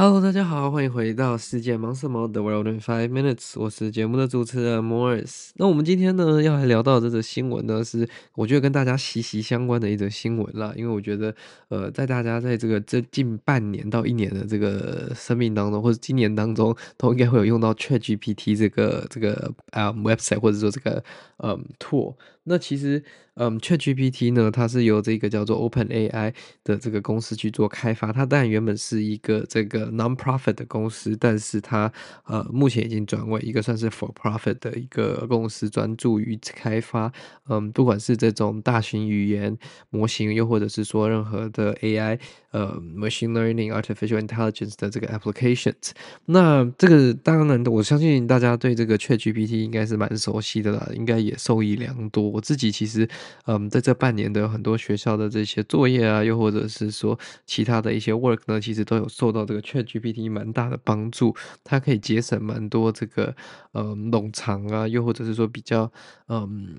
[0.00, 5.50] Hello，大家好，欢迎回到世界忙什么？The World in Five Minutes，我是节目的主持人 Morris。
[5.56, 10.72] 那我们今天呢，要来聊到这则新闻呢，是我觉得跟大家息息相关的一则新闻啦。
[10.76, 11.34] 因为我觉得，
[11.66, 21.02] 呃，在大家在这个这近半年到一年的这个生命当中，或者今年当中，都应该会有用到 ChatGPT 这个这个啊、website，或者说这个
[21.38, 22.14] 嗯 tool。
[22.44, 23.02] 那其实，
[23.40, 26.34] 嗯，ChatGPT 呢，它是由这个叫做 OpenAI
[26.64, 28.12] 的这个公司去做开发。
[28.12, 31.90] 它当然原本是一个这个 non-profit 的公司，但是它
[32.24, 37.12] 呃目前已经转为一个算是 for-profit 的一个公司，专注于开发
[37.48, 39.56] 嗯，不管是这种大型语言
[39.90, 42.18] 模型，又或者是说任何的 AI
[42.50, 45.90] 呃 machine learning、artificial intelligence 的这个 applications。
[46.26, 52.28] 那这个当然，我相信大家对这个 ChatGPT 应该是蛮熟悉的啦，应该也受益良多。
[52.28, 53.08] 我自己其实，
[53.46, 61.34] 嗯，在这半年的很多学校的这些作业啊，又或者是说其他的一些 work 呢，其实都有受到这个 ChatGPT 蛮大的帮助。
[61.64, 63.34] 它可以节省蛮多这个，
[63.74, 65.90] 嗯，冗长啊，又或者是说比较，
[66.28, 66.76] 嗯，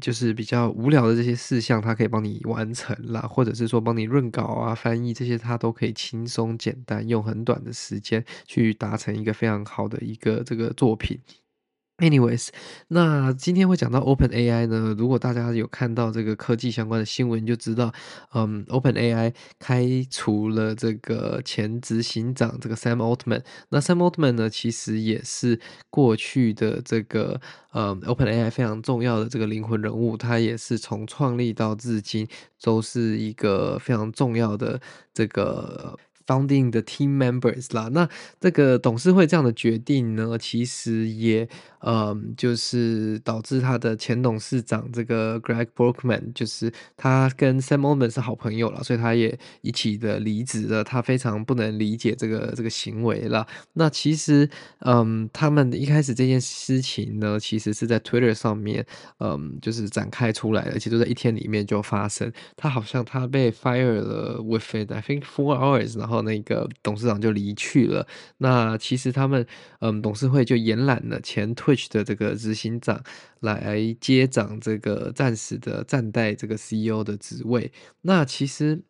[0.00, 11.18] 就是比较无聊的这些事项，它可以帮你完成啦，或者是说帮你润稿啊、翻译这些，他都可以轻松简单，用很短的时间去达成一个非常好的一个这个作品。
[11.98, 12.48] Anyways，
[12.88, 14.94] 那今天会讲到 OpenAI 呢？
[14.98, 17.90] 如果大家有看到这个科技相关的新闻，就知道，
[18.34, 23.42] 嗯，OpenAI 开除了这个前执行长这个 Sam Altman。
[23.70, 25.58] 那 Sam Altman 呢，其实也是
[25.88, 27.40] 过去的这个
[27.72, 32.28] 嗯 OpenAI 非常重要的这个灵魂人物，他也是从创立到至今
[32.60, 34.78] 都是一个非常重要的
[35.14, 35.98] 这个。
[36.26, 38.08] Founding 的 team members 啦，那
[38.40, 41.48] 这个董事会这样的决定呢，其实也，
[41.82, 50.82] 嗯，就是导致他的前董事长这个 Greg Brockman，就是他跟 Sam Altman 是好朋友了，所以他也一起的离职了。
[50.82, 53.46] 他非常不能理解这个这个行为了。
[53.74, 58.84] 那其实，嗯，他们一开始这件事情呢，其实是在 Twitter 上面，
[59.20, 62.32] 嗯，就是展开出来的，而且都在一天里面就发生。
[62.56, 66.15] 他好像他被 fire 了，within I think four hours，然后。
[66.22, 68.06] 那个董事长就离去了。
[68.38, 69.46] 那其实他们，
[69.80, 73.02] 嗯，董事会就延揽了前 Twitch 的这个执行长
[73.40, 77.72] 来接掌这个暂时的暂代这个 CEO 的职位。
[78.02, 78.82] 那其实。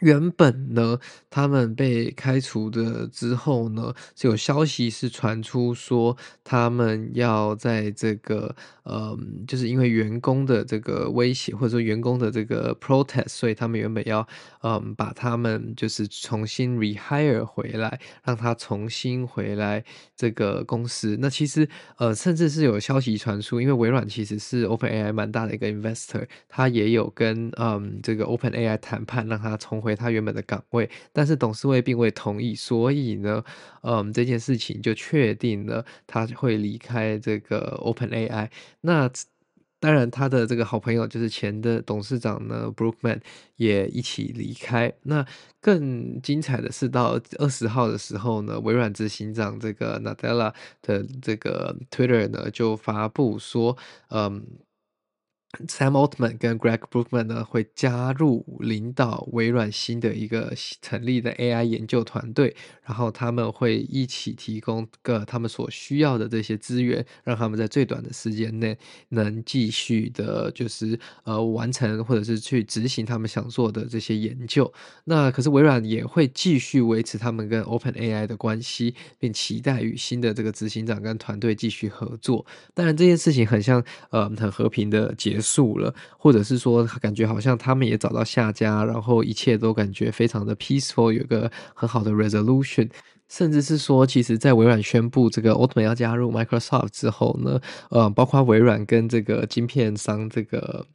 [0.00, 0.98] 原本呢，
[1.28, 8.54] 他们被开除的之后呢，是有消息是传出说，他们要在这个，
[8.84, 14.24] 嗯，就是因为员工的这个威胁，或者说员工的这个 protest，所以他们原本要，
[14.62, 19.84] 嗯，把他们就是重新 rehire 回来，让他重新回来
[20.16, 21.16] 这个公司。
[21.20, 29.87] 那其实，呃，甚至是有消息传出，因为微软其实是 OpenAI 蛮大的一个 investor，他也有跟，嗯，这个 OpenAI 谈判，让他重回。
[29.88, 33.42] 回他原本的岗位，但是董事会并未同意，所以呢，
[33.82, 38.50] 嗯，这件事情就确定了他会离开这个 OpenAI。
[38.82, 39.10] 那
[39.80, 43.20] 当然，他的这个好朋友就是前的董事长呢，Brookman
[43.56, 44.92] 也一起离开。
[45.04, 45.24] 那
[45.60, 53.76] 更精彩的是，到二十号的时候呢，微软执行长这个 Nadella 的这个 Twitter 呢就发布说，
[54.10, 54.44] 嗯。
[55.66, 62.54] Sam Altman 跟 Greg Brookman 呢会加入领导微软新的一个成立的 AI 研究团队，
[62.84, 68.76] 然后他们会一起提供个他们所需要的这些资源，让他们在最短的时间内
[69.08, 74.70] 能继续的，就是呃完成或者是去执行他们想做的这些研究。
[75.04, 82.44] 那可是微软也会继续维持他们跟 OpenAI 的关系，并期待与新的这个执行长跟团队继续合作。
[82.74, 85.58] 当然这件事情很像呃很和平的结束。
[85.58, 92.88] 束了，或者是说，感觉好像他们也找到下家，然后一切都感觉非常的 peaceful，有个很好的 resolution，
[93.28, 97.58] 甚至是说，其实，在微软宣布这个 Altman 要加入 Microsoft 之后呢，
[97.90, 100.86] 呃，包括微软跟这个晶片商这个。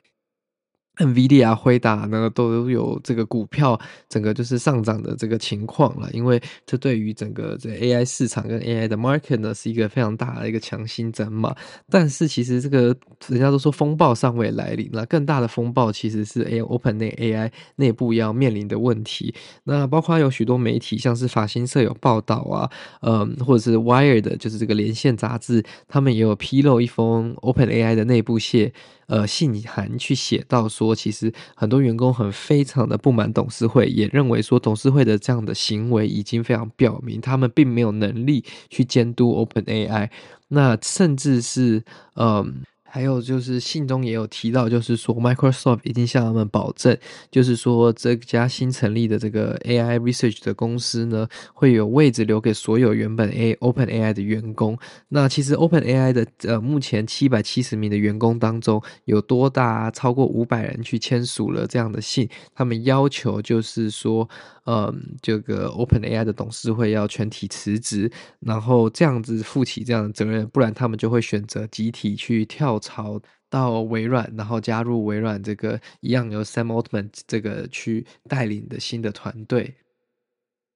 [0.98, 11.56] NVIDIA、辉达呢都有这个股票整个就是上涨的这个情况了，因为这对于整个这 AI 市场跟 AI 的 market 呢是一个非常大的一个强心针嘛。
[11.90, 12.96] 但是其实这个
[13.28, 19.34] 人家都说风暴尚未来临，那更大的风暴其实是 A OpenAI 内部要面临的问题。
[19.64, 22.70] 那包括有许多媒体，像是法新社有报道啊，
[23.02, 28.72] 嗯，或者是 Wired 就是这个连线杂志，他们也有披露一封 OpenAI 的内部信。
[29.08, 40.10] 呃，信函去写到说，说其实很多员工很非常的不满董事会，也认为说董事会的这样的行为已经非常表明，他们并没有能力去监督 OpenAI。
[40.50, 41.82] 那甚至是，
[42.16, 42.62] 嗯，
[42.94, 46.96] 还有就是信中也有提到，就是说 Microsoft 已经向他们保证，
[47.32, 54.78] 就是说这家新成立的这个 AI Research 的公司呢，会有位置留给所有原本 A Open AI 的员工。
[55.10, 64.30] 那其实 Open AI 的呃目前七百七十名的员工当中，有多达超过五百人去签署了这样的信，他们要求就是说，
[64.66, 68.12] 嗯，这个 Open AI 的董事会要全体辞职，
[68.42, 72.80] 然后这样子负起这样的责任，不然他们就会选择集体去跳。
[72.84, 79.76] 槽到微软，然后加入微软这个一样由 Sam Altman 这个去带领的新的团队。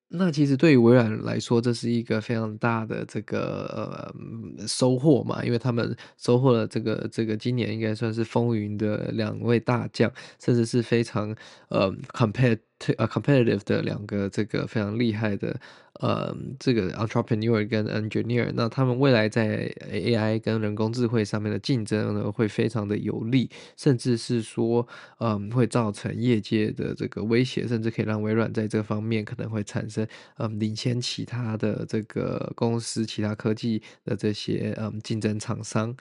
[0.10, 4.14] 那其实对于微软来说，这是一个非常大的这个
[4.56, 11.36] 呃收获嘛，因为他们收获了这个这个今年应该算是风云的两位大将，甚至是非常
[11.68, 12.60] 呃 competitive
[12.98, 15.60] 呃 competitive 的两个这个非常厉害的。
[16.00, 24.88] 呃，这个 entrepreneur 跟 engineer，那他们未来在 AI 跟人工智慧上面的竞争呢，会非常的有利，甚至是说，
[25.18, 30.08] 嗯，会造成业界的这个威胁，甚至可以让微软在这方面可能会产生，
[30.38, 35.96] 嗯，领先其他的这个公司、其他科技的这些嗯竞争厂商。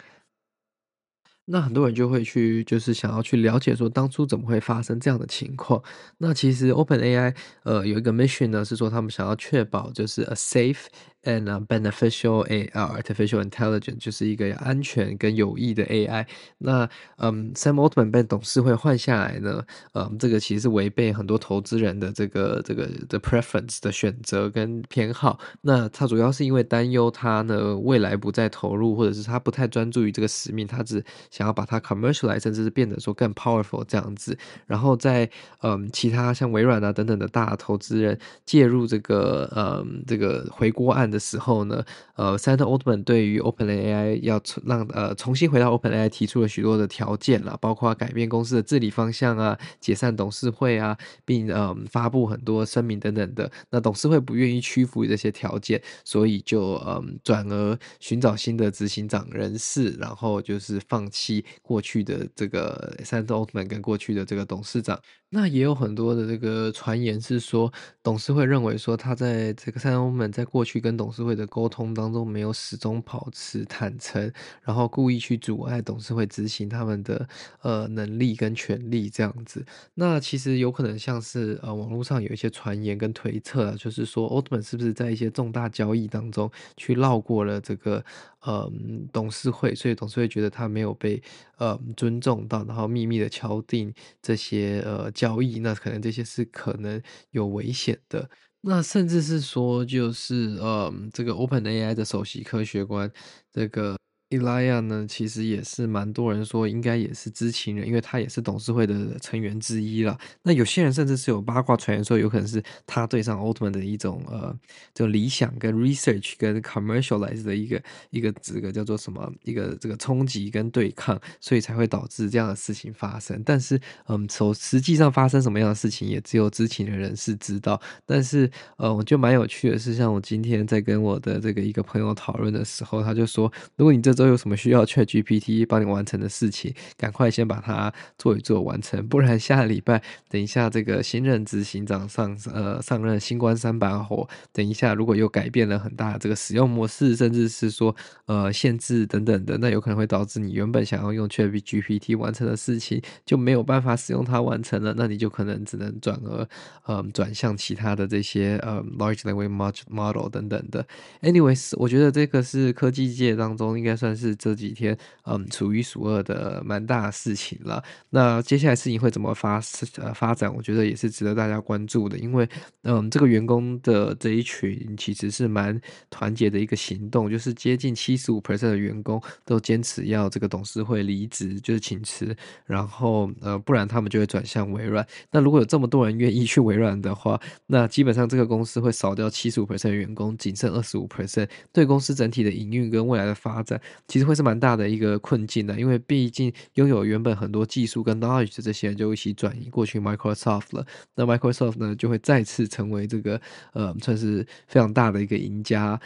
[1.49, 5.81] 那很多人就会去，就是想要去了解说，当初怎么会发生这样的情况？
[6.19, 10.87] 那其实 OpenAI 呃有一个 mission 呢，是说他们想要确保就是 a safe。
[11.26, 16.25] And beneficial AI artificial intelligence 就是一个安全跟有益的 AI。
[16.58, 16.88] 那
[17.19, 19.62] 嗯，Sam Altman 被董事会换下来呢，
[19.93, 25.38] 嗯，这个其实是违背很多投资人的这个这个的 preference 的选择跟偏好。
[25.62, 34.38] 那他主要是因为担忧他呢未来不再投入，或者是他不太专注于这个使命，他只想要把它 commercialize，甚至是变得说更 powerful 这样子。
[34.67, 35.28] 然后在
[35.62, 41.16] 嗯其他像微软啊等等的大投资人介入这个嗯这个回锅案的。
[41.17, 41.83] 的时候呢，
[42.17, 53.51] 呃，Sam Altman 对于 OpenAI 要让呃重新回到 OpenAI 提出了许多的条件啦，包括改变公司的治理方向啊，解散董事会啊，并呃发布很多声明等等的。
[53.71, 65.01] 那董事会不愿意屈服于这些条件，所以就嗯转而寻找新的执行长人士，然后就是放弃过去的这个 Sam Altman 跟过去的这个董事长。
[65.29, 74.32] 那也有很多的这个传言是说，董事会认为说他在这个 Sam Altman 在过去跟董董事会的沟通当中没有始终保持坦诚，
[74.64, 77.29] 然后故意去阻碍董事会执行他们的
[77.62, 79.64] 呃能力跟权力这样子。
[79.94, 88.05] 那其实有可能像是呃网络上有一些传言跟推测啊，就是说 Altman 是不是在一些重大交易当中去绕过了这个。
[88.41, 88.70] 呃，
[89.12, 91.20] 董事会，所以董事会觉得他没有被
[91.59, 93.93] 呃尊重到，然后秘密的敲定
[94.23, 97.02] 这些呃交易，那可能这些是可能
[97.32, 98.31] 有危险的，
[98.67, 103.11] 那甚至是说就是呃这个 OpenAI 的首席科学官
[103.53, 103.97] 这个。
[104.28, 110.19] 伊莱亚呢，其实也是蛮多人说应该也是知情人，因为他也是董事会的成员之一了。
[110.43, 114.52] 那有些人甚至是有八卦传言说，有可能是他对上奥特曼的一种呃，
[114.93, 117.81] 就理想跟 research 跟 commercialize 的一个
[118.11, 123.40] 一个这个叫做什么一个这个冲击跟对抗，所以才会导致这样的事情发生。
[123.46, 127.81] 但是，嗯，从实际上发生什么样的事情，也只有知情的人士知道。
[128.05, 134.16] 但是，呃，我就蛮有趣的是，像我今天在跟我的这个一个朋友讨论的时候，他就说，如果你这。
[134.17, 156.49] 都有什么需要 ChatGPT 帮你完成的事情，赶快先把它做一做完成，不然下礼拜等一下这个新任执行长上呃上任新官三把火，等一下如果又改变了很大这个使用模式，甚至是说呃限制等等的，那有可能会导致你原本想要用 ChatGPT 完成的事情就没有办法使用它完成了，那你就可能只能转而
[156.87, 160.87] 呃转向其他的这些呃 Large Language Model 等等的。
[161.21, 164.06] Anyways，我觉得这个是科技界当中应该算。
[164.07, 167.83] 算是这几天嗯数一数二的蛮大的事情了。
[168.11, 169.61] 那接下来事情会怎么发
[169.97, 170.55] 呃发展？
[170.55, 172.17] 我觉得也是值得大家关注的。
[172.19, 172.49] 因为
[172.85, 182.35] 嗯，这个员工的这一群其实是蛮团结的一个行动，就是接近七十五 percent 的员工都坚持要这个董事会离职，就是请辞，
[182.65, 185.05] 然后呃不然他们就会转向微软。
[185.33, 193.81] 那如果有这么多人愿意去微软的话，那基本上这个公司会少掉七十五 percent 的员工，仅剩二十五 percent，对公司整体的营运跟未来的发展。
[194.09, 203.41] 其实会是蛮大的一个困境的，因为毕竟拥有原本很多技术跟 knowledge 的这些人就一起转移过去 Microsoft 了，那 Microsoft 呢就会再次成为这个
[203.73, 206.00] 呃算是非常大的一个赢家。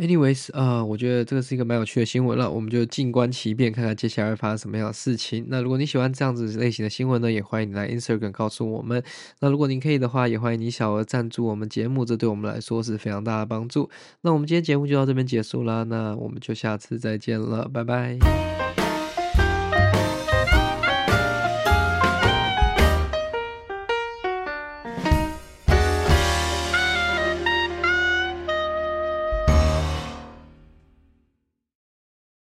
[0.00, 5.44] Anyways，呃，我觉得这个是一个蛮有趣的新闻了，我们就静观其变，看看接下来会发生什么样的事情。
[5.48, 9.04] 那如果你喜欢这样子类型的新闻呢，也欢迎你来 Instagram 告诉我们。
[9.40, 13.90] 那如果您可以的话，也欢迎你小额赞助我们节目，这对我们来说是非常大的帮助。
[14.22, 18.69] 那我们今天节目就到这边结束啦，那我们就下次再见了，拜拜。